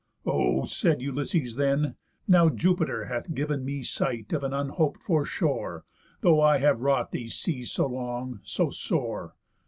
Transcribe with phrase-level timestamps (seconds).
[0.25, 1.95] "O," said Ulysses then,
[2.27, 5.85] "now Jupiter Hath giv'n me sight of an unhop'd for shore,
[6.21, 9.35] Though I have wrought these seas so long, so sore.